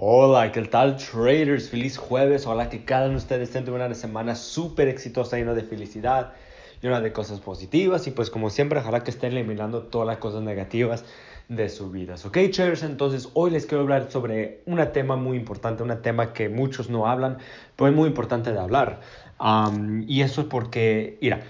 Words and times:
Hola, 0.00 0.52
¿qué 0.52 0.62
tal 0.62 0.96
traders? 0.96 1.70
Feliz 1.70 1.98
jueves. 1.98 2.46
Ojalá 2.46 2.70
que 2.70 2.84
cada 2.84 3.06
uno 3.06 3.14
de 3.14 3.16
ustedes 3.16 3.50
tenga 3.50 3.72
una 3.72 3.92
semana 3.94 4.36
súper 4.36 4.86
exitosa, 4.86 5.38
llena 5.38 5.54
de 5.54 5.64
felicidad, 5.64 6.34
llena 6.80 7.00
de 7.00 7.12
cosas 7.12 7.40
positivas 7.40 8.06
y 8.06 8.12
pues 8.12 8.30
como 8.30 8.48
siempre, 8.48 8.78
ojalá 8.78 9.02
que 9.02 9.10
estén 9.10 9.32
eliminando 9.32 9.82
todas 9.82 10.06
las 10.06 10.18
cosas 10.18 10.42
negativas 10.42 11.04
de 11.48 11.68
sus 11.68 11.90
vidas. 11.90 12.24
¿Ok, 12.24 12.38
traders? 12.54 12.84
Entonces 12.84 13.28
hoy 13.34 13.50
les 13.50 13.66
quiero 13.66 13.82
hablar 13.82 14.08
sobre 14.08 14.60
un 14.66 14.80
tema 14.92 15.16
muy 15.16 15.36
importante, 15.36 15.82
un 15.82 16.00
tema 16.00 16.32
que 16.32 16.48
muchos 16.48 16.88
no 16.88 17.08
hablan, 17.08 17.38
pero 17.74 17.90
es 17.90 17.96
muy 17.96 18.06
importante 18.06 18.52
de 18.52 18.58
hablar. 18.60 19.00
y 20.06 20.20
eso 20.22 20.42
es 20.42 20.46
porque, 20.46 21.18
mira, 21.20 21.40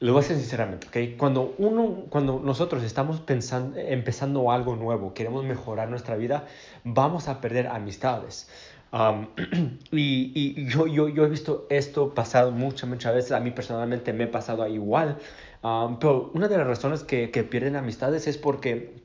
lo 0.00 0.12
voy 0.12 0.20
a 0.20 0.22
decir 0.22 0.36
sinceramente, 0.38 0.88
¿ok? 0.88 1.16
Cuando, 1.16 1.54
uno, 1.58 2.04
cuando 2.10 2.40
nosotros 2.44 2.82
estamos 2.82 3.20
pensando, 3.20 3.78
empezando 3.78 4.50
algo 4.50 4.76
nuevo, 4.76 5.14
queremos 5.14 5.44
mejorar 5.44 5.88
nuestra 5.88 6.16
vida, 6.16 6.46
vamos 6.82 7.28
a 7.28 7.40
perder 7.40 7.68
amistades. 7.68 8.48
y, 9.90 10.32
y 10.34 10.66
yo, 10.68 10.86
yo, 10.86 11.08
yo, 11.08 11.24
he 11.24 11.28
visto 11.28 11.66
esto 11.68 12.14
pasado 12.14 12.52
muchas, 12.52 12.88
muchas 12.88 13.14
veces. 13.14 13.32
A 13.32 13.40
mí 13.40 13.50
personalmente 13.50 14.12
me 14.12 14.24
he 14.24 14.26
pasado 14.28 14.66
igual. 14.68 15.18
pero 15.62 16.30
una 16.34 16.48
de 16.48 16.58
las 16.58 16.66
razones 16.66 17.02
que, 17.02 17.30
que 17.30 17.42
pierden 17.42 17.74
amistades 17.76 18.26
es 18.28 18.38
porque 18.38 19.02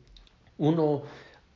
uno 0.58 1.04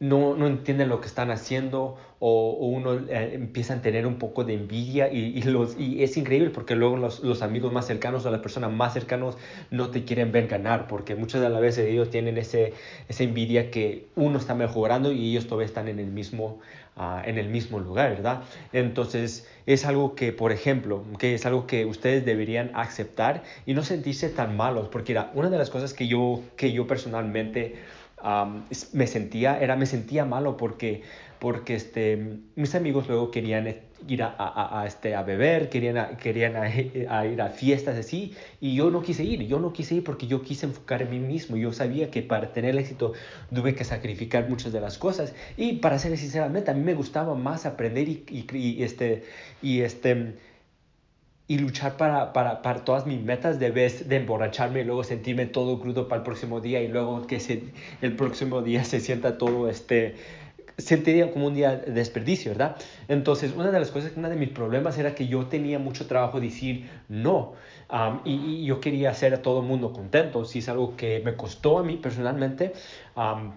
no, 0.03 0.35
no 0.35 0.47
entienden 0.47 0.89
lo 0.89 0.99
que 0.99 1.07
están 1.07 1.31
haciendo 1.31 1.95
o, 2.19 2.51
uno 2.59 2.95
eh, 3.07 3.31
empieza 3.35 3.75
a 3.75 3.81
tener 3.81 4.05
un 4.05 4.15
poco 4.15 4.43
de 4.43 4.53
envidia 4.53 5.09
y, 5.09 5.41
los, 5.43 5.79
y 5.79 6.03
es 6.03 6.17
increíble 6.17 6.49
porque 6.49 6.75
luego 6.75 6.97
los, 6.97 7.21
los, 7.23 7.41
amigos 7.41 7.71
más 7.71 7.87
cercanos 7.87 8.25
o 8.25 8.31
las 8.31 8.41
personas 8.41 8.69
más 8.73 8.91
cercanas 8.93 9.37
no 9.71 9.91
te 9.91 10.03
quieren 10.03 10.33
ver 10.33 10.47
ganar 10.47 10.87
porque 10.87 11.15
muchas 11.15 11.39
de 11.39 11.49
las 11.49 11.61
veces 11.61 11.87
ellos 11.87 12.09
tienen 12.09 12.37
ese, 12.37 12.73
esa 13.07 13.23
envidia 13.23 13.71
que 13.71 14.07
uno 14.15 14.39
está 14.39 14.55
mejorando 14.55 15.13
y 15.13 15.31
ellos 15.31 15.47
todavía 15.47 15.67
están 15.67 15.87
en 15.87 15.99
el 15.99 16.07
mismo, 16.07 16.59
ah, 16.97 17.23
en 17.25 17.37
el 17.37 17.47
mismo 17.47 17.79
lugar, 17.79 18.09
¿verdad? 18.09 18.43
Entonces 18.73 19.47
es 19.65 19.85
algo 19.85 20.15
que, 20.15 20.33
por 20.33 20.51
ejemplo, 20.51 21.01
que 21.17 21.33
es 21.33 21.45
algo 21.45 21.65
que 21.65 21.85
ustedes 21.85 22.25
deberían 22.25 22.71
aceptar 22.73 23.43
y 23.65 23.73
no 23.73 23.83
sentirse 23.83 24.27
tan 24.27 24.57
malos 24.57 24.89
porque 24.89 25.13
era 25.13 25.31
una 25.33 25.49
de 25.49 25.57
las 25.57 25.69
cosas 25.69 25.93
que 25.93 26.09
yo, 26.09 26.41
que 26.57 26.73
yo 26.73 26.87
personalmente 26.87 27.75
me 28.93 29.07
sentía, 29.07 29.59
era, 29.59 29.75
me 29.75 29.85
sentía 29.85 30.25
malo 30.25 30.55
porque, 30.55 31.03
porque 31.39 31.75
este, 31.75 32.37
mis 32.55 32.73
amigos 32.75 33.07
luego 33.07 33.31
querían 33.31 33.67
ir 34.07 34.23
a, 34.23 34.79
a, 34.81 34.85
este, 34.85 35.15
a 35.15 35.23
beber, 35.23 35.69
querían, 35.69 36.17
querían 36.17 36.55
ir 36.75 37.41
a 37.41 37.49
fiestas 37.49 37.97
así, 37.97 38.33
y 38.59 38.75
yo 38.75 38.89
no 38.89 39.01
quise 39.01 39.23
ir, 39.23 39.43
yo 39.43 39.59
no 39.59 39.71
quise 39.73 39.95
ir 39.95 40.03
porque 40.03 40.27
yo 40.27 40.41
quise 40.41 40.65
enfocar 40.65 41.01
en 41.01 41.09
mí 41.09 41.19
mismo, 41.19 41.57
yo 41.57 41.71
sabía 41.71 42.09
que 42.11 42.21
para 42.21 42.51
tener 42.53 42.77
éxito 42.77 43.13
tuve 43.53 43.75
que 43.75 43.83
sacrificar 43.83 44.49
muchas 44.49 44.73
de 44.73 44.81
las 44.81 44.97
cosas, 44.97 45.33
y 45.57 45.73
para 45.73 45.99
ser 45.99 46.17
sinceramente, 46.17 46.71
a 46.71 46.73
mí 46.73 46.81
me 46.81 46.93
gustaba 46.93 47.35
más 47.35 47.65
aprender 47.65 48.07
y, 48.07 48.23
y 48.29 48.83
este, 48.83 49.23
y 49.61 49.81
este, 49.81 50.35
y 51.47 51.57
luchar 51.57 51.97
para, 51.97 52.31
para, 52.33 52.61
para, 52.61 52.85
todas 52.85 53.05
mis 53.05 53.21
metas 53.21 53.59
de 53.59 53.69
vez 53.69 54.07
de 54.07 54.15
emborracharme 54.15 54.81
y 54.81 54.83
luego 54.85 55.03
sentirme 55.03 55.45
todo 55.45 55.79
crudo 55.79 56.07
para 56.07 56.19
el 56.19 56.23
próximo 56.23 56.61
día 56.61 56.81
y 56.81 56.87
luego 56.87 57.27
que 57.27 57.39
se, 57.39 57.63
el 58.01 58.15
próximo 58.15 58.61
día 58.61 58.83
se 58.83 58.99
sienta 58.99 59.37
todo 59.37 59.69
este 59.69 60.15
sentiría 60.77 61.31
como 61.31 61.47
un 61.47 61.53
día 61.53 61.75
de 61.75 61.91
desperdicio, 61.91 62.51
¿verdad? 62.51 62.75
Entonces, 63.07 63.53
una 63.55 63.71
de 63.71 63.79
las 63.79 63.91
cosas, 63.91 64.11
uno 64.15 64.29
de 64.29 64.35
mis 64.35 64.49
problemas 64.49 64.97
era 64.97 65.13
que 65.13 65.27
yo 65.27 65.45
tenía 65.45 65.77
mucho 65.79 66.07
trabajo 66.07 66.39
decir 66.39 66.89
no 67.09 67.53
y, 68.25 68.65
yo 68.65 68.79
quería 68.79 69.11
hacer 69.11 69.33
a 69.33 69.41
todo 69.41 69.59
el 69.59 69.67
mundo 69.67 69.93
contento, 69.93 70.45
si 70.45 70.59
es 70.59 70.69
algo 70.69 70.95
que 70.95 71.21
me 71.23 71.35
costó 71.35 71.77
a 71.77 71.83
mí 71.83 71.97
personalmente, 71.97 72.73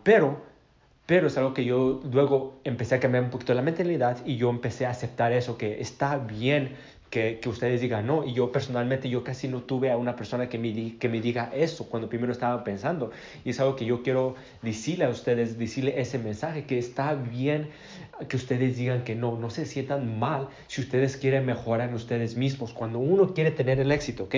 pero 0.02 0.42
pero 1.06 1.28
es 1.28 1.38
algo 1.38 1.54
que 1.54 1.64
yo 1.64 2.00
luego 2.12 2.60
empecé 2.64 2.96
a 2.96 3.00
cambiar 3.00 3.22
un 3.24 3.30
poquito 3.30 3.54
la 3.54 3.62
mentalidad 3.62 4.18
y 4.26 4.36
yo 4.36 4.50
empecé 4.50 4.86
a 4.86 4.90
aceptar 4.90 5.32
eso, 5.32 5.56
que 5.56 5.80
está 5.80 6.18
bien 6.18 6.76
que, 7.10 7.38
que, 7.40 7.48
ustedes 7.48 7.80
digan 7.80 8.06
no. 8.06 8.24
Y 8.24 8.34
yo 8.34 8.50
personalmente, 8.50 9.08
yo 9.08 9.22
casi 9.22 9.46
no 9.46 9.62
tuve 9.62 9.92
a 9.92 9.96
una 9.96 10.16
persona 10.16 10.48
que 10.48 10.58
me, 10.58 10.98
que 10.98 11.08
me 11.08 11.20
diga 11.20 11.52
eso 11.54 11.88
cuando 11.88 12.08
primero 12.08 12.32
estaba 12.32 12.64
pensando. 12.64 13.12
Y 13.44 13.50
es 13.50 13.60
algo 13.60 13.76
que 13.76 13.84
yo 13.84 14.02
quiero 14.02 14.34
decirle 14.62 15.04
a 15.04 15.08
ustedes, 15.08 15.58
decirle 15.58 16.00
ese 16.00 16.18
mensaje, 16.18 16.64
que 16.64 16.78
está 16.78 17.14
bien 17.14 17.68
que 18.28 18.36
ustedes 18.36 18.76
digan 18.76 19.04
que 19.04 19.14
no, 19.14 19.38
no 19.38 19.50
se 19.50 19.66
sientan 19.66 20.18
mal 20.18 20.48
si 20.66 20.80
ustedes 20.80 21.16
quieren 21.16 21.46
mejorar 21.46 21.88
en 21.88 21.94
ustedes 21.94 22.36
mismos. 22.36 22.72
Cuando 22.72 22.98
uno 22.98 23.32
quiere 23.32 23.52
tener 23.52 23.78
el 23.78 23.92
éxito, 23.92 24.24
¿ok? 24.24 24.34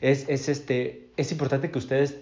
Es, 0.00 0.28
es, 0.28 0.48
este, 0.48 1.08
es 1.16 1.32
importante 1.32 1.70
que 1.70 1.78
ustedes 1.78 2.20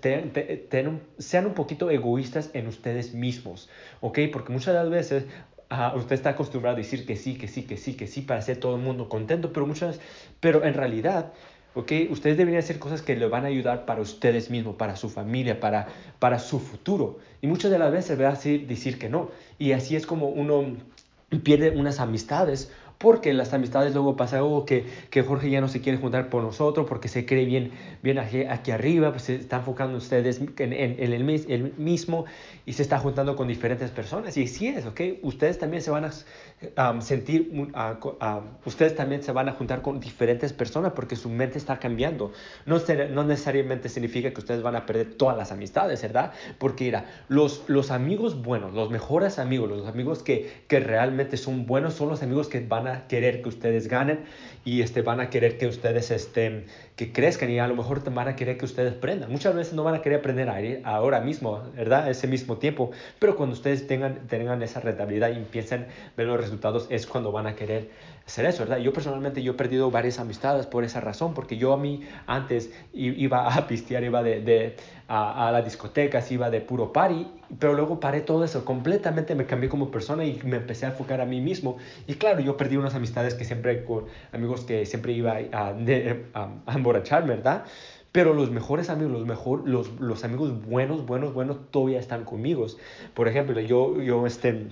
sean 1.19 1.47
un 1.47 1.55
poquito 1.55 1.91
egoístas 1.91 2.51
en 2.55 2.67
ustedes 2.67 3.15
mismos, 3.15 3.69
¿ok? 4.01 4.21
Porque 4.33 4.53
muchas 4.53 4.89
veces 4.91 5.25
usted 5.97 6.15
está 6.15 6.31
acostumbrado 6.31 6.77
a 6.77 6.79
decir 6.79 7.07
que 7.07 7.17
sí, 7.17 7.37
que 7.37 7.49
sí, 7.49 7.63
que 7.63 7.77
sí, 7.77 7.95
que 7.95 8.07
sí, 8.07 8.23
para 8.23 8.41
hacer 8.41 8.59
todo 8.59 8.77
el 8.77 8.83
mundo 8.83 9.09
contento, 9.09 9.53
pero 9.53 9.67
muchas, 9.67 10.01
pero 10.41 10.65
en 10.65 10.75
realidad, 10.75 11.33
¿ok? 11.75 11.93
Ustedes 12.11 12.37
deberían 12.37 12.63
hacer 12.63 12.79
cosas 12.79 13.03
que 13.03 13.17
le 13.17 13.27
van 13.27 13.45
a 13.45 13.49
ayudar 13.49 13.85
para 13.85 14.01
ustedes 14.01 14.51
mismos, 14.51 14.77
para 14.77 14.97
su 14.97 15.09
familia, 15.11 15.61
para, 15.61 15.89
para 16.19 16.39
su 16.39 16.61
futuro. 16.61 17.19
Y 17.43 17.49
muchas 17.49 17.71
de 17.71 17.79
las 17.79 17.93
veces 17.93 18.21
va 18.21 18.29
a 18.29 18.31
decir, 18.33 18.67
decir 18.67 18.99
que 18.99 19.09
no. 19.09 19.31
Y 19.59 19.73
así 19.73 19.97
es 19.97 20.07
como 20.07 20.29
uno 20.29 20.77
pierde 21.43 21.71
unas 21.71 22.01
amistades 22.01 22.71
porque 22.99 23.35
las 23.35 23.53
amistades 23.53 23.93
luego 23.93 24.17
pasa 24.17 24.39
algo 24.39 24.65
que, 24.65 24.87
que 25.11 25.23
Jorge 25.23 25.51
ya 25.51 25.61
no 25.61 25.69
se 25.69 25.81
quiere 25.81 25.99
juntar 25.99 26.31
por 26.31 26.43
nosotros 26.43 26.87
porque 26.89 27.09
se 27.09 27.27
cree 27.27 27.45
bien, 27.45 27.73
bien 28.03 28.19
aquí, 28.19 28.71
arriba, 28.71 29.11
pues 29.11 29.25
se 29.25 29.37
está 29.37 29.57
enfocando 29.57 29.99
ustedes 29.99 30.41
en, 30.41 30.73
en, 30.73 30.97
el, 30.99 31.13
el, 31.13 31.75
mismo 31.77 32.25
y 32.65 32.73
se 32.73 32.83
está 32.83 32.99
juntando 32.99 33.37
con 33.37 33.49
diferentes 33.49 33.91
personas. 33.91 34.37
Y 34.37 34.47
sí 34.47 34.69
es, 34.69 34.87
¿ok? 34.87 35.01
Ustedes 35.23 35.59
también 35.59 35.83
se 35.83 35.91
van 35.91 36.05
a 36.05 37.01
sentir, 37.03 37.53
ustedes 38.65 38.97
también 38.97 39.23
se 39.23 39.33
van 39.33 39.49
a 39.49 39.53
juntar 39.53 39.83
con 39.83 40.01
diferentes 40.01 40.53
personas 40.53 40.93
porque 40.93 41.17
su 41.17 41.29
mente 41.29 41.59
está 41.59 41.79
cambiando. 41.79 42.33
No, 42.65 42.81
no 43.11 43.25
necesariamente 43.25 43.89
significa 43.89 44.31
que 44.33 44.41
ustedes 44.41 44.63
van 44.63 44.77
a 44.77 44.87
perder 44.87 45.15
todas 45.15 45.37
las 45.37 45.53
amistades, 45.53 46.01
¿verdad? 46.01 46.33
Porque 46.59 46.85
mira, 46.85 47.07
los, 47.29 47.65
los 47.69 47.91
amigos 47.91 48.43
buenos, 48.43 48.73
los 48.73 48.91
mejores 48.91 49.39
amigos, 49.39 49.69
los 49.69 49.87
amigos 49.87 50.23
que, 50.23 50.65
que 50.67 50.81
realmente 50.81 51.37
son 51.37 51.67
buenos 51.67 51.95
son 51.95 52.09
los 52.09 52.23
amigos 52.23 52.49
que 52.49 52.61
van 52.61 52.86
a 52.89 53.07
querer 53.09 53.43
que 53.43 53.49
ustedes 53.49 53.89
ganen 53.89 54.21
y 54.65 54.83
este, 54.83 55.03
van 55.03 55.21
a 55.21 55.31
querer 55.31 55.59
que 55.59 55.67
ustedes 55.67 56.11
estén, 56.11 56.67
que 56.97 57.13
crezcan 57.13 57.51
y 57.51 57.59
a 57.59 57.69
lo 57.69 57.77
mejor 57.77 58.03
van 58.13 58.29
a 58.29 58.37
querer 58.37 58.59
que 58.59 58.65
ustedes 58.65 58.95
aprendan. 58.95 59.31
Muchas 59.31 59.55
veces 59.55 59.75
no 59.75 59.85
van 59.85 59.95
a 59.95 60.03
querer 60.03 60.19
aprender 60.19 60.83
ahora 60.85 61.21
mismo, 61.21 61.63
¿verdad? 61.77 62.11
Ese 62.11 62.27
mismo 62.27 62.57
tiempo, 62.57 62.91
pero 63.19 63.37
cuando 63.37 63.55
ustedes 63.55 63.87
tengan, 63.87 64.27
tengan 64.27 64.63
esa 64.63 64.81
rentabilidad 64.81 65.31
y 65.31 65.37
empiecen 65.37 65.83
a 65.83 66.17
ver 66.17 66.27
los 66.27 66.41
resultados 66.41 66.87
es 66.91 67.07
cuando 67.07 67.33
van 67.33 67.47
a 67.47 67.55
querer 67.55 67.91
hacer 68.27 68.45
eso, 68.47 68.65
¿verdad? 68.65 68.79
Yo 68.79 68.93
personalmente 68.93 69.43
yo 69.43 69.53
he 69.53 69.55
perdido 69.55 69.91
varias 69.91 70.19
amistades 70.19 70.67
por 70.67 70.83
esa 70.85 71.01
razón, 71.01 71.33
porque 71.33 71.57
yo 71.57 71.73
a 71.73 71.77
mí 71.77 72.03
antes 72.27 72.73
iba 72.93 73.55
a 73.55 73.67
pistear, 73.69 74.03
iba 74.03 74.23
de, 74.23 74.41
de 74.41 74.77
a, 75.09 75.49
a 75.49 75.53
las 75.53 75.65
discotecas, 75.65 76.31
iba 76.33 76.51
de 76.51 76.61
puro 76.61 76.93
party, 76.93 77.27
pero 77.59 77.75
luego 77.75 78.01
paré 78.01 78.21
todo 78.21 78.45
eso, 78.45 78.65
completamente 78.65 79.35
me 79.35 79.47
cambié 79.47 79.69
como 79.69 79.91
persona 79.91 80.25
y 80.25 80.41
me 80.45 80.57
empecé 80.57 80.87
a 80.87 80.91
enfocar 80.91 81.21
a 81.21 81.27
mí 81.27 81.41
mismo. 81.41 81.77
Y 82.07 82.15
claro, 82.15 82.41
yo 82.41 82.57
perdí 82.57 82.77
unas 82.77 82.95
amistades 82.95 83.35
que 83.35 83.45
siempre, 83.45 83.85
con 83.85 84.07
amigos 84.33 84.65
que 84.65 84.85
siempre 84.87 85.13
iba 85.13 85.39
a, 85.53 85.75
a, 86.35 86.49
a 86.67 86.75
emborrachar, 86.75 87.27
¿verdad? 87.27 87.65
Pero 88.13 88.33
los 88.33 88.51
mejores 88.51 88.89
amigos, 88.89 89.13
los, 89.13 89.27
mejor, 89.27 89.69
los, 89.69 90.01
los 90.01 90.25
amigos 90.25 90.65
buenos, 90.65 91.05
buenos, 91.05 91.35
buenos, 91.35 91.71
todavía 91.71 92.01
están 92.01 92.25
conmigo. 92.25 92.67
Por 93.13 93.29
ejemplo, 93.29 93.61
yo, 93.61 94.01
yo 94.01 94.27
este, 94.27 94.69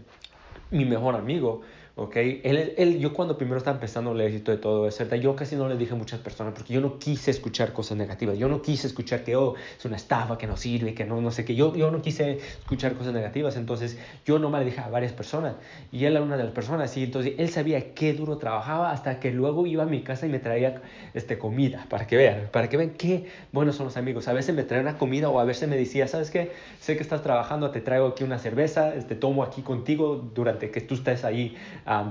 mi 0.71 0.85
mejor 0.87 1.15
amigo, 1.15 1.61
¿ok? 1.97 2.17
Él, 2.17 2.75
él, 2.77 2.99
yo 2.99 3.15
cuando 3.15 3.39
primero 3.39 3.59
estaba 3.59 3.77
empezando 3.77 4.13
el 4.13 4.21
éxito 4.21 4.51
de 4.51 4.59
todo 4.59 4.89
yo 4.89 5.37
casi 5.37 5.55
no 5.55 5.69
le 5.69 5.77
dije 5.77 5.93
a 5.93 5.97
muchas 5.97 6.19
personas 6.19 6.53
porque 6.55 6.73
yo 6.73 6.81
no 6.81 6.99
quise 6.99 7.31
escuchar 7.31 7.73
cosas 7.73 7.97
negativas, 7.97 8.37
yo 8.37 8.49
no 8.49 8.63
quise 8.63 8.89
escuchar 8.89 9.23
que, 9.23 9.37
oh, 9.37 9.55
es 9.79 9.85
una 9.85 9.97
estafa, 9.97 10.37
que 10.37 10.47
no 10.49 10.57
sirve, 10.57 10.93
que 10.93 11.05
no, 11.05 11.21
no 11.21 11.31
sé 11.31 11.45
qué, 11.45 11.55
yo, 11.55 11.75
yo 11.77 11.91
no 11.93 12.03
quise 12.03 12.39
escuchar 12.39 12.95
cosas 12.95 13.15
negativas, 13.15 13.57
entonces 13.57 13.97
yo 14.27 14.41
no 14.41 14.51
me 14.51 14.59
le 14.59 14.65
dije 14.65 14.81
a 14.81 14.89
varias 14.89 15.13
personas. 15.13 15.55
Y 15.93 16.05
él 16.05 16.15
era 16.17 16.23
una 16.23 16.37
de 16.37 16.45
las 16.45 16.53
personas 16.53 16.97
y 16.97 17.05
entonces 17.05 17.35
él 17.39 17.49
sabía 17.49 17.95
qué 17.95 18.13
duro 18.13 18.39
trabajaba 18.39 18.91
hasta 18.91 19.21
que 19.21 19.31
luego 19.31 19.67
iba 19.67 19.85
a 19.85 19.87
mi 19.87 20.03
casa 20.03 20.27
y 20.27 20.31
me 20.31 20.41
traía 20.41 20.83
este, 21.15 21.39
comida, 21.39 21.87
para 21.89 22.07
que 22.07 22.17
vean, 22.17 22.49
para 22.51 22.69
que 22.69 22.77
vean 22.77 22.91
qué 22.91 23.27
buenos 23.53 23.77
son 23.77 23.87
los 23.87 23.97
amigos, 23.97 24.27
a 24.27 24.33
veces 24.33 24.55
me 24.55 24.65
traía 24.65 24.83
una 24.83 24.99
comida 24.99 25.29
o 25.29 25.39
a 25.39 25.45
veces 25.45 25.69
me 25.69 25.77
decía, 25.77 26.09
¿sabes 26.09 26.31
qué? 26.31 26.51
Sé 26.81 26.97
que 26.97 27.03
estás 27.03 27.23
trabajando, 27.23 27.71
te 27.71 27.81
traigo 27.81 28.09
aquí 28.09 28.25
una 28.25 28.39
cerveza, 28.39 28.95
este, 28.95 29.15
tomo 29.15 29.45
aquí 29.45 29.63
contigo 29.63 30.17
durante 30.35 30.71
que 30.71 30.81
tú 30.81 30.95
estés 30.95 31.25
ahí 31.25 31.57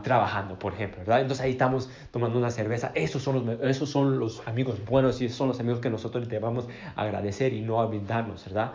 trabajando, 0.03 0.59
por 0.59 0.73
ejemplo, 0.73 0.99
¿verdad? 0.99 1.21
Entonces 1.21 1.43
ahí 1.43 1.51
estamos 1.51 1.89
tomando 2.11 2.37
una 2.37 2.51
cerveza. 2.51 2.91
Esos 2.93 3.23
son 3.23 3.45
los, 3.45 3.59
esos 3.61 3.89
son 3.89 4.19
los 4.19 4.47
amigos 4.47 4.83
buenos 4.85 5.21
y 5.21 5.25
esos 5.25 5.37
son 5.37 5.47
los 5.47 5.59
amigos 5.59 5.79
que 5.79 5.89
nosotros 5.89 6.27
debemos 6.29 6.67
agradecer 6.95 7.53
y 7.53 7.61
no 7.61 7.77
olvidarnos, 7.77 8.45
¿verdad? 8.45 8.71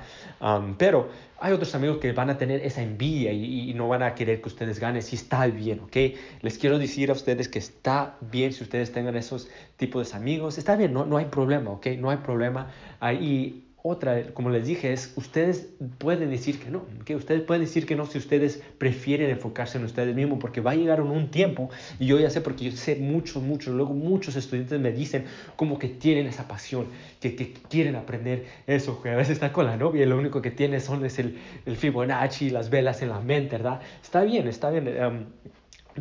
pero 0.77 1.09
hay 1.41 1.53
otros 1.53 1.75
amigos 1.75 1.99
que 1.99 2.13
van 2.13 2.31
a 2.31 2.39
tener 2.39 2.65
esa 2.65 2.83
envidia 2.83 3.33
y, 3.33 3.73
no 3.75 3.89
van 3.89 4.03
a 4.03 4.15
querer 4.15 4.41
que 4.41 4.49
ustedes 4.49 4.81
ganen. 4.81 5.03
Si 5.03 5.15
está 5.15 5.47
bien, 5.47 5.81
¿ok? 5.81 5.97
Les 6.43 6.59
quiero 6.59 6.79
decir 6.79 7.11
a 7.11 7.13
ustedes 7.13 7.49
que 7.49 7.61
está 7.61 8.17
bien 8.21 8.53
si 8.53 8.65
ustedes 8.65 8.93
tengan 8.93 9.17
esos 9.17 9.49
tipos 9.77 10.11
de 10.11 10.17
amigos. 10.17 10.59
Está 10.59 10.75
bien, 10.75 10.93
no, 10.93 11.07
no 11.07 11.17
hay 11.17 11.27
problema, 11.27 11.71
¿ok? 11.71 11.87
No 11.99 12.11
hay 12.11 12.17
problema. 12.19 12.73
Ahí 12.99 13.68
otra, 13.89 14.33
como 14.35 14.51
les 14.51 14.67
dije, 14.67 14.93
es 14.93 15.13
ustedes 15.17 15.69
pueden 15.99 16.31
decir 16.31 16.61
que 16.61 16.71
no, 16.71 16.85
que 17.05 17.17
ustedes 17.17 17.43
pueden 17.43 17.63
decir 17.63 17.87
que 17.87 17.97
no 17.97 18.07
si 18.07 18.19
ustedes 18.19 18.63
prefieren 18.79 19.31
enfocarse 19.31 19.79
en 19.79 19.85
ustedes 19.85 20.15
mismos, 20.15 20.39
porque 20.41 20.61
va 20.61 20.73
a 20.73 20.75
llegar 20.75 21.01
un 21.01 21.31
tiempo, 21.31 21.71
y 21.99 22.07
yo 22.07 22.19
ya 22.19 22.31
sé 22.31 22.41
porque 22.41 22.71
yo 22.71 22.77
sé 22.77 22.97
muchos, 22.97 23.43
muchos, 23.43 23.75
luego 23.75 23.95
muchos 23.95 24.37
estudiantes 24.37 24.81
me 24.81 24.93
dicen 24.93 25.25
como 25.57 25.79
que 25.79 25.89
tienen 25.89 26.27
esa 26.27 26.47
pasión, 26.47 26.87
que, 27.21 27.35
que 27.35 27.53
quieren 27.53 27.97
aprender 27.97 28.47
eso, 28.67 29.03
que 29.03 29.11
a 29.11 29.17
veces 29.17 29.35
está 29.35 29.53
con 29.53 29.67
la 29.67 29.77
novia 29.77 30.03
y 30.03 30.07
lo 30.07 30.19
único 30.19 30.43
que 30.43 30.51
tiene 30.51 30.81
son 30.81 31.05
es 31.05 31.19
el, 31.19 31.39
el 31.67 31.77
Fibonacci, 31.77 32.51
las 32.51 32.71
velas 32.71 33.03
en 33.03 33.11
la 33.11 33.21
mente, 33.21 33.57
¿verdad? 33.57 33.81
Está 34.03 34.23
bien, 34.23 34.49
está 34.49 34.71
bien. 34.71 34.89
Um, 35.03 35.25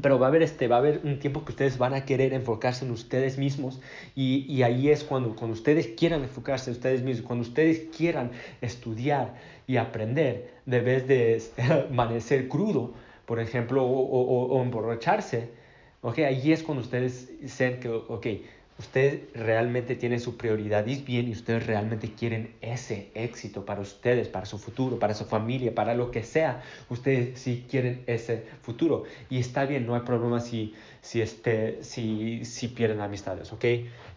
pero 0.01 0.19
va 0.19 0.27
a 0.27 0.29
haber 0.29 0.43
este 0.43 0.67
va 0.67 0.77
a 0.77 0.79
haber 0.79 1.01
un 1.03 1.19
tiempo 1.19 1.43
que 1.45 1.51
ustedes 1.51 1.77
van 1.77 1.93
a 1.93 2.05
querer 2.05 2.33
enfocarse 2.33 2.85
en 2.85 2.91
ustedes 2.91 3.37
mismos 3.37 3.79
y, 4.15 4.45
y, 4.51 4.63
ahí 4.63 4.89
es 4.89 5.03
cuando 5.03 5.35
cuando 5.35 5.53
ustedes 5.53 5.87
quieran 5.87 6.23
enfocarse 6.23 6.69
en 6.69 6.75
ustedes 6.75 7.03
mismos 7.03 7.25
cuando 7.25 7.43
ustedes 7.43 7.87
quieran 7.95 8.31
estudiar 8.61 9.35
y 9.67 9.77
aprender 9.77 10.51
de 10.65 10.79
vez 10.79 11.07
de 11.07 11.41
amanecer 11.89 12.47
crudo 12.47 12.93
por 13.25 13.39
ejemplo 13.39 13.83
o, 13.85 14.61
emborracharse 14.61 15.49
okay 16.01 16.25
ahí 16.25 16.51
es 16.51 16.63
cuando 16.63 16.83
ustedes 16.83 17.41
dicen 17.41 17.79
que 17.79 17.89
ok 17.89 18.27
ustedes 18.79 19.21
realmente 19.33 19.95
tienen 19.95 20.19
su 20.19 20.37
prioridad 20.37 20.85
bien 20.85 21.27
y 21.27 21.31
ustedes 21.31 21.65
realmente 21.65 22.11
quieren 22.11 22.53
ese 22.61 23.09
éxito 23.15 23.65
para 23.65 23.81
ustedes, 23.81 24.27
para 24.27 24.45
su 24.45 24.57
futuro, 24.57 24.99
para 24.99 25.13
su 25.13 25.25
familia, 25.25 25.73
para 25.73 25.95
lo 25.95 26.11
que 26.11 26.23
sea, 26.23 26.61
ustedes 26.89 27.39
sí 27.39 27.65
quieren 27.69 28.03
ese 28.07 28.43
futuro. 28.61 29.03
Y 29.29 29.39
está 29.39 29.65
bien, 29.65 29.85
no 29.85 29.95
hay 29.95 30.01
problema 30.01 30.39
si, 30.39 30.73
si, 31.01 31.21
este, 31.21 31.83
si, 31.83 32.45
si 32.45 32.67
pierden 32.67 33.01
amistades, 33.01 33.51
¿ok? 33.53 33.65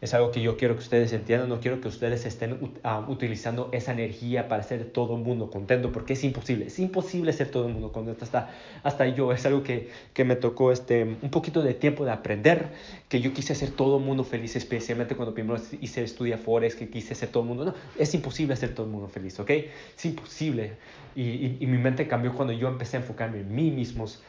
Es 0.01 0.15
algo 0.15 0.31
que 0.31 0.41
yo 0.41 0.57
quiero 0.57 0.75
que 0.75 0.81
ustedes 0.81 1.13
entiendan, 1.13 1.49
no 1.49 1.61
quiero 1.61 1.81
que 1.81 1.89
ustedes 1.89 2.25
estén 2.25 2.53
uh, 2.53 3.11
utilizando 3.11 3.69
esa 3.73 3.93
energía 3.93 4.49
para 4.49 4.63
hacer 4.63 4.87
todo 4.87 5.17
el 5.17 5.23
mundo 5.23 5.51
contento, 5.51 5.93
porque 5.93 6.15
es 6.15 6.25
imposible, 6.25 6.67
es 6.67 6.79
imposible 6.79 7.31
hacer 7.31 7.51
todo 7.51 7.67
el 7.67 7.73
mundo 7.75 7.93
contento, 7.93 8.25
hasta, 8.25 8.51
hasta 8.83 9.07
yo, 9.09 9.33
es 9.33 9.45
algo 9.47 9.63
que, 9.63 9.91
que 10.15 10.25
me 10.25 10.37
tocó 10.37 10.73
este, 10.73 11.05
un 11.05 11.31
poquito 11.31 11.63
de 11.63 11.75
tiempo 11.75 12.05
de 12.05 12.13
aprender, 12.13 12.69
que 13.09 13.21
yo 13.21 13.33
quise 13.33 13.53
hacer 13.53 13.71
todo 13.71 13.99
el 13.99 14.05
mundo 14.05 14.25
feliz, 14.25 14.50
especialmente 14.57 15.17
cuando 15.17 15.35
primero 15.35 15.61
hice 15.81 16.03
estudia 16.03 16.39
Forex, 16.39 16.75
que 16.75 16.89
quise 16.89 17.13
hacer 17.13 17.31
todo 17.31 17.43
el 17.43 17.49
mundo, 17.49 17.65
no, 17.65 17.75
es 17.99 18.15
imposible 18.15 18.55
hacer 18.55 18.75
todo 18.75 18.87
el 18.87 18.93
mundo 18.93 19.09
feliz, 19.09 19.39
¿ok? 19.41 19.51
Es 19.97 20.05
imposible. 20.05 20.73
Y, 21.15 21.23
y, 21.23 21.57
y 21.61 21.67
mi 21.67 21.79
mente 21.79 22.07
cambió 22.07 22.35
cuando 22.35 22.53
yo 22.53 22.69
empecé 22.69 22.97
a 22.97 23.01
enfocarme 23.01 23.41
en 23.41 23.55
mí 23.55 23.71
mismos, 23.71 24.23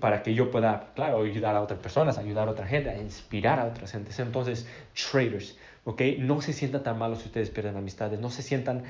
para 0.00 0.22
que 0.22 0.34
yo 0.34 0.50
pueda, 0.50 0.92
claro, 0.94 1.22
ayudar 1.22 1.54
a 1.54 1.60
otras 1.60 1.78
personas, 1.78 2.16
ayudar 2.16 2.48
a 2.48 2.52
otra 2.52 2.66
gente, 2.66 2.88
a 2.88 2.96
inspirar 2.96 3.58
a 3.58 3.66
otras 3.66 3.92
gentes. 3.92 4.18
Entonces, 4.18 4.66
traders, 4.94 5.58
¿ok? 5.84 6.00
No 6.18 6.40
se 6.40 6.52
sientan 6.52 6.82
tan 6.82 6.98
malos 6.98 7.20
si 7.20 7.26
ustedes 7.26 7.50
pierden 7.50 7.76
amistades, 7.76 8.18
no 8.18 8.30
se 8.30 8.42
sientan 8.42 8.84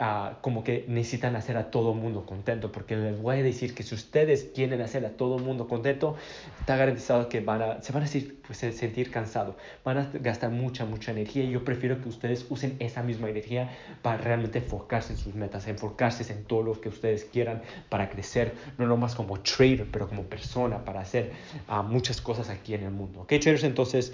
uh, 0.00 0.40
como 0.40 0.64
que 0.64 0.84
necesitan 0.88 1.36
hacer 1.36 1.56
a 1.56 1.70
todo 1.70 1.94
mundo 1.94 2.24
contento, 2.24 2.72
porque 2.72 2.96
les 2.96 3.20
voy 3.20 3.40
a 3.40 3.42
decir 3.42 3.74
que 3.74 3.82
si 3.82 3.94
ustedes 3.94 4.50
quieren 4.54 4.80
hacer 4.80 5.04
a 5.04 5.10
todo 5.10 5.38
mundo 5.38 5.68
contento, 5.68 6.16
está 6.60 6.76
garantizado 6.76 7.28
que 7.28 7.40
van 7.40 7.62
a, 7.62 7.82
se 7.82 7.92
van 7.92 8.04
a 8.04 8.06
sentir, 8.06 8.40
pues, 8.46 8.58
sentir 8.58 9.10
cansados, 9.10 9.56
van 9.84 9.98
a 9.98 10.10
gastar 10.14 10.50
mucha, 10.50 10.86
mucha 10.86 11.12
energía 11.12 11.44
y 11.44 11.50
yo 11.50 11.64
prefiero 11.64 12.00
que 12.00 12.08
ustedes 12.08 12.46
usen 12.48 12.76
esa 12.78 13.02
misma 13.02 13.28
energía 13.28 13.70
para 14.00 14.16
realmente 14.16 14.58
enfocarse 14.58 15.12
en 15.12 15.18
sus 15.18 15.34
metas, 15.34 15.66
enfocarse 15.68 16.30
en 16.32 16.44
todo 16.44 16.62
lo 16.62 16.80
que 16.80 16.88
ustedes 16.88 17.24
quieran 17.24 17.62
para 17.90 18.08
crecer, 18.08 18.54
no 18.78 18.86
nomás 18.86 19.14
como 19.14 19.40
trader, 19.40 19.86
pero 19.90 20.08
como 20.08 20.22
persona, 20.22 20.84
para 20.84 21.00
hacer 21.00 21.32
uh, 21.68 21.82
muchas 21.82 22.20
cosas 22.20 22.48
aquí 22.48 22.74
en 22.74 22.84
el 22.84 22.90
mundo. 22.90 23.20
¿Ok, 23.20 23.28
traders? 23.28 23.64
Entonces, 23.64 24.12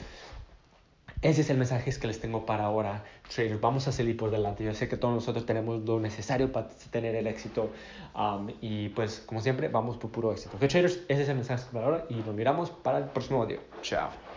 ese 1.21 1.41
es 1.41 1.51
el 1.51 1.59
mensaje 1.59 1.93
que 1.99 2.07
les 2.07 2.21
tengo 2.21 2.47
para 2.47 2.65
ahora, 2.65 3.05
traders. 3.35 3.61
Vamos 3.61 3.89
a 3.89 3.93
salir 3.93 4.17
por 4.17 4.31
delante. 4.31 4.63
Yo 4.65 4.73
sé 4.75 4.89
que 4.89 4.97
todos 4.97 5.15
nosotros 5.15 5.47
tenemos 5.47 5.85
lo 5.85 5.99
necesario 5.99 6.53
para 6.53 6.69
tener 6.91 7.15
el 7.17 7.27
éxito. 7.27 7.71
Um, 8.15 8.51
y 8.61 8.91
pues, 8.91 9.21
como 9.27 9.41
siempre, 9.41 9.69
vamos 9.69 9.97
por 9.97 10.11
puro 10.11 10.33
éxito. 10.33 10.57
Ok, 10.57 10.69
traders, 10.69 11.01
ese 11.09 11.23
es 11.23 11.29
el 11.29 11.37
mensaje 11.37 11.65
para 11.73 11.87
ahora. 11.87 12.05
Y 12.09 12.15
nos 12.15 12.35
miramos 12.35 12.71
para 12.71 12.99
el 12.99 13.05
próximo 13.05 13.45
video. 13.45 13.61
Chao. 13.83 14.28